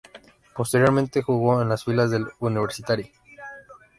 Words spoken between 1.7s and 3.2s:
filas del Universitari.